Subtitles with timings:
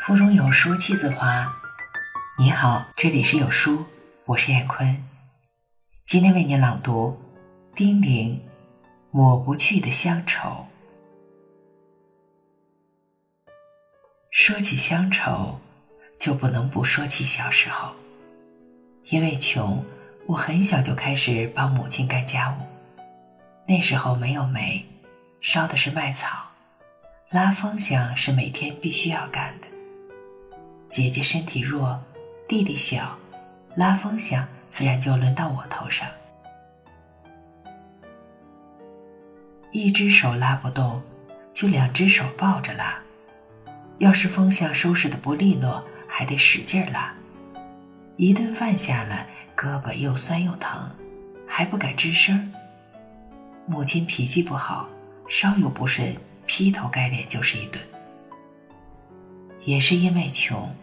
[0.00, 1.52] 腹中有书气自华。
[2.38, 3.84] 你好，这里是有书，
[4.26, 5.04] 我是燕坤。
[6.06, 7.20] 今天为您朗读
[7.74, 8.40] 丁玲
[9.10, 10.66] 抹不去的乡愁。
[14.30, 15.60] 说起乡愁，
[16.18, 17.92] 就不能不说起小时候。
[19.06, 19.84] 因为穷，
[20.26, 22.62] 我很小就开始帮母亲干家务。
[23.66, 24.86] 那时候没有煤，
[25.40, 26.50] 烧的是麦草，
[27.30, 29.66] 拉风箱是每天必须要干的。
[31.00, 32.02] 姐姐身体弱，
[32.48, 33.16] 弟弟小，
[33.76, 36.08] 拉风箱自然就轮到我头上。
[39.70, 41.00] 一只手拉不动，
[41.52, 42.98] 就两只手抱着拉。
[43.98, 47.14] 要是风箱收拾的不利落，还得使劲拉。
[48.16, 50.90] 一顿饭下来，胳膊又酸又疼，
[51.46, 52.52] 还不敢吱声。
[53.66, 54.88] 母亲脾气不好，
[55.28, 57.80] 稍有不顺，劈头盖脸就是一顿。
[59.64, 60.74] 也是因为穷，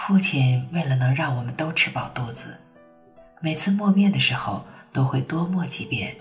[0.00, 2.56] 父亲为了能让我们都吃饱肚子，
[3.42, 6.16] 每次磨面的时候都会多磨几遍，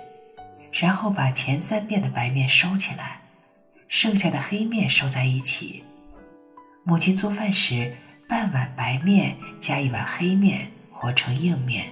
[0.73, 3.21] 然后把前三遍的白面收起来，
[3.87, 5.81] 剩下的黑面收在一起。
[6.83, 7.95] 母亲做饭时，
[8.27, 11.89] 半碗白面加一碗黑面和成硬面，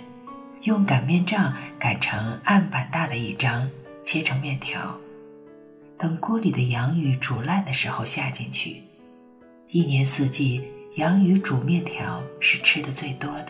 [0.64, 3.68] 用擀面杖擀成案板大的一张，
[4.04, 4.94] 切成面条。
[5.98, 8.84] 等锅里的洋芋煮烂的时候下进去。
[9.70, 10.62] 一年四季，
[10.98, 13.50] 洋芋煮面条是吃的最多的。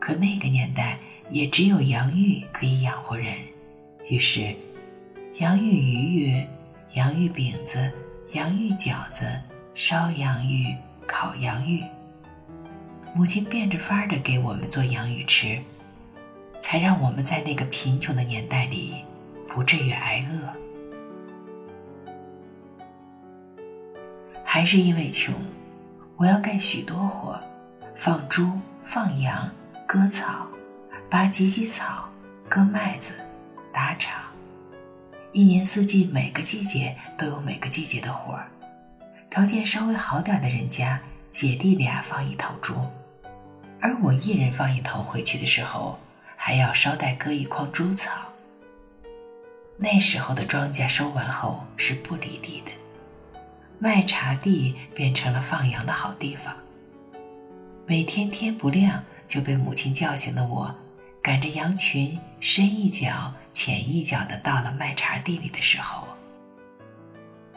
[0.00, 0.98] 可那个年代
[1.30, 3.36] 也只有洋芋可以养活人，
[4.08, 4.52] 于是，
[5.38, 6.44] 洋芋鱼鱼、
[6.94, 7.88] 洋芋饼子、
[8.32, 9.24] 洋芋饺子。
[9.74, 10.76] 烧洋芋，
[11.06, 11.82] 烤洋芋。
[13.14, 15.58] 母亲变着法儿的给我们做洋芋吃，
[16.58, 18.96] 才让我们在那个贫穷的年代里
[19.48, 20.36] 不至于挨饿。
[24.44, 25.34] 还是因为穷，
[26.16, 27.40] 我要干许多活：
[27.96, 29.50] 放猪、放羊、
[29.86, 30.46] 割草、
[31.10, 32.08] 拔芨芨草、
[32.48, 33.14] 割麦子、
[33.72, 34.22] 打场。
[35.32, 38.46] 一年四季，每个季节都有每个季节的活儿。
[39.30, 41.00] 条件稍微好点的人家，
[41.30, 42.74] 姐弟俩放一头猪，
[43.80, 45.98] 而我一人放一头回去的时候，
[46.36, 48.10] 还要捎带割一筐猪草。
[49.78, 52.70] 那时候的庄稼收完后是不犁地的，
[53.82, 56.54] 麦茬地变成了放羊的好地方。
[57.84, 60.72] 每天天不亮就被母亲叫醒的我，
[61.20, 66.06] 赶着羊群深一脚浅一脚的到了麦茬地里的时候。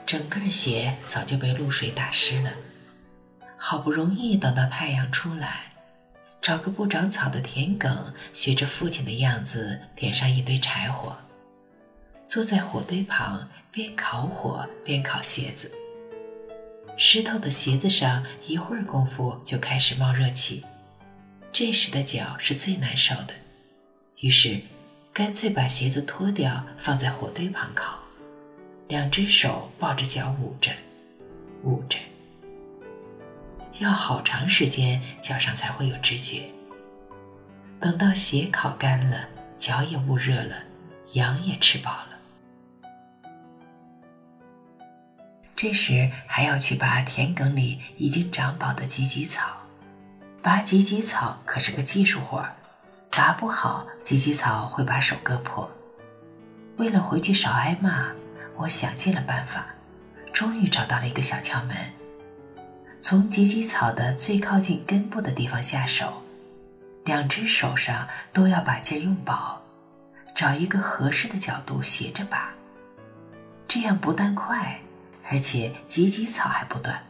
[0.03, 2.50] 整个鞋早就被露水打湿了，
[3.56, 5.74] 好不容易等到太阳出来，
[6.42, 7.96] 找个不长草的田埂，
[8.34, 11.16] 学着父亲的样子，点上一堆柴火，
[12.28, 15.72] 坐在火堆旁，边烤火边烤鞋子。
[16.97, 20.63] 湿透的鞋子上，一会儿功夫就开始冒热气，
[21.51, 23.33] 这时的脚是最难受的，
[24.19, 24.61] 于是
[25.11, 28.00] 干脆把鞋子脱掉，放在火堆旁烤。
[28.88, 30.72] 两只手抱着脚捂着，
[31.63, 31.97] 捂着，
[33.79, 36.44] 要好长时间脚上才会有知觉。
[37.79, 39.27] 等到鞋烤干了，
[39.57, 40.56] 脚也捂热了，
[41.13, 42.15] 羊也吃饱了，
[45.66, 49.64] 这时还要去拔田埂里已经长饱的芨芨草。
[50.44, 52.56] 拔芨芨草可是个技术活儿，
[53.09, 55.68] 拔不好，芨芨草会把手割破。
[56.78, 58.12] 为了回去少挨骂。
[58.58, 59.66] 我想尽了办法，
[60.31, 61.75] 终于找到了一个小窍门。
[63.02, 66.22] 从芨芨草的最靠近根部的地方下手，
[67.06, 69.64] 两只手上都要把劲用饱，
[70.36, 72.52] 找一个合适的角度斜着拔。
[73.68, 74.80] 这样不但快，
[75.30, 77.03] 而且芨芨草还不断。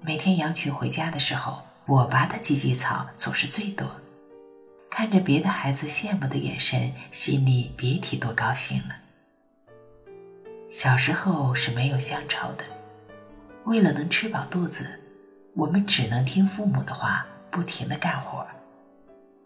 [0.00, 3.88] 每天羊群回家的时候，我拔的芨芨草总是最多。
[4.90, 8.96] 看着别的孩子羡慕的眼神，心里别提多高兴了。
[10.68, 12.64] 小时候是没有乡愁的，
[13.64, 15.00] 为了能吃饱肚子，
[15.54, 18.46] 我们只能听父母的话，不停的干活。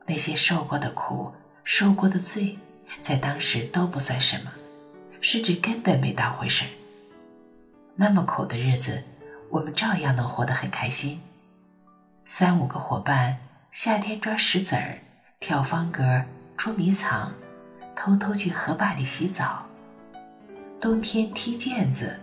[0.06, 2.58] 那些受过的苦、受过的罪，
[3.00, 4.52] 在当时都不算什么，
[5.20, 6.64] 甚至根本没当回事。
[7.96, 9.02] 那么苦的日子，
[9.50, 11.20] 我们照样能活得很开心。
[12.26, 13.38] 三五个伙伴，
[13.70, 14.98] 夏天抓石子儿、
[15.40, 16.22] 跳方格、
[16.56, 17.32] 捉迷藏，
[17.94, 19.64] 偷偷去河坝里洗澡。
[20.78, 22.20] 冬天踢毽子，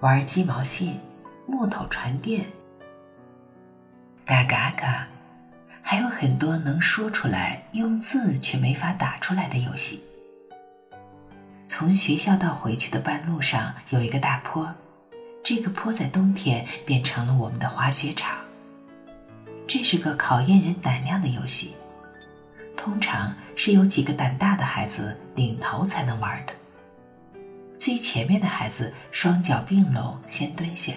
[0.00, 1.00] 玩鸡毛信、
[1.46, 2.44] 木头船垫、
[4.26, 5.06] 打嘎嘎，
[5.80, 10.02] 还有很多能说出来、用字却没法打出来的游戏。
[11.66, 14.70] 从学校到回去的半路上有一个大坡，
[15.44, 18.38] 这个坡在冬天变成了我们的滑雪场。
[19.66, 21.74] 这是个考验人胆量的游戏，
[22.74, 26.52] 通常是有几个胆大的孩子领头才能玩的。
[27.76, 30.94] 最前面的孩子双脚并拢先蹲下，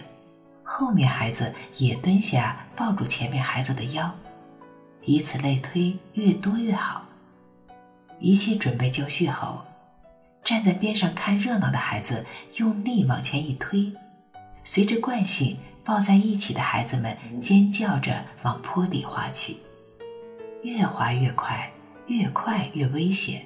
[0.64, 4.16] 后面孩子也蹲下抱住前面孩子的腰，
[5.04, 7.04] 以此类推，越多越好。
[8.20, 9.66] 一切准备就绪后，
[10.42, 13.94] 站在边上看热闹的孩子用力往前一推，
[14.68, 19.56] 随着惯性，抱在一起的孩子们尖叫着往坡底滑去，
[20.62, 21.72] 越滑越快，
[22.08, 23.46] 越快越危险。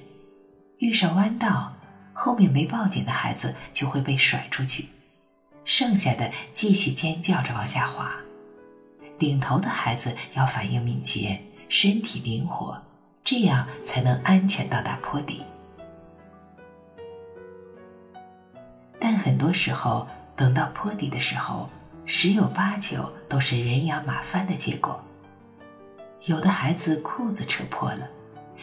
[0.79, 1.73] 遇上弯道，
[2.11, 4.87] 后面没抱紧的孩子就会被甩出去，
[5.63, 8.15] 剩下的继续尖叫着往下滑。
[9.19, 11.39] 领头的孩子要反应敏捷，
[11.69, 12.81] 身体灵活。
[13.23, 15.43] 这样才能安全到达坡底。
[18.99, 20.07] 但很多时候，
[20.41, 21.69] 等到坡底的时候，
[22.03, 24.99] 十有八九都是人仰马翻的结果。
[26.25, 28.09] 有的孩子裤子扯破了，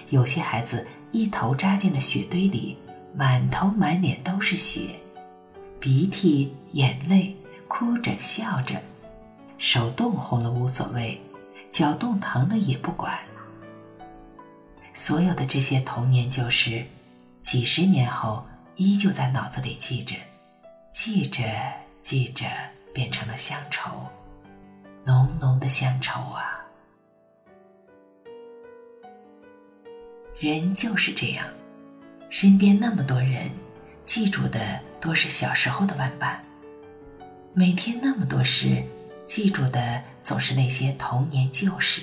[0.08, 2.76] 有些孩子一头扎进了雪堆里，
[3.14, 4.96] 满头满脸都是雪，
[5.78, 7.36] 鼻涕、眼泪，
[7.68, 8.82] 哭着笑着，
[9.56, 11.20] 手冻红了无所谓，
[11.70, 13.16] 脚冻疼了也不管。
[14.92, 16.84] 所有的这些童年旧事，
[17.38, 20.16] 几十年后依旧在脑子里记着，
[21.00, 21.44] 记着
[22.02, 22.44] 记着，
[22.92, 24.04] 变成了乡愁，
[25.04, 26.58] 浓浓的乡愁啊！
[30.40, 31.46] 人就是这样，
[32.28, 33.48] 身边那么多人，
[34.02, 36.40] 记住的多是小时候的玩伴；
[37.54, 38.82] 每天那么多事，
[39.24, 42.02] 记住的总是那些童年旧事。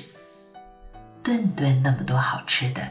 [1.21, 2.89] 顿顿那么多好吃的，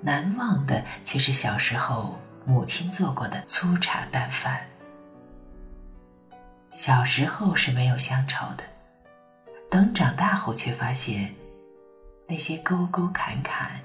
[0.00, 4.64] 难忘的却是小时候母亲做过的粗茶淡饭。
[6.70, 8.64] 小时候是没有乡愁的，
[9.68, 11.34] 等长大后却发现，
[12.28, 13.80] 那些沟沟坎坎、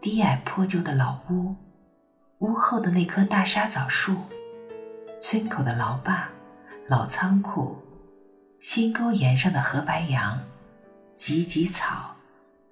[0.00, 1.54] 低矮破旧的老屋，
[2.38, 4.16] 屋后的那棵大沙枣树，
[5.20, 6.28] 村口的老坝、
[6.86, 7.76] 老仓库，
[8.60, 10.40] 新沟沿上的河白杨、
[11.14, 12.14] 芨芨草。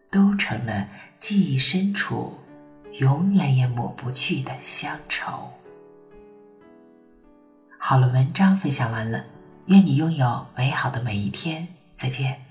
[0.08, 2.38] 都成了记忆深处
[3.00, 5.50] 永远也抹不去的乡愁。
[7.76, 9.24] 好了，文章分享完了，
[9.66, 12.45] 愿你拥有美好的每一天，再见。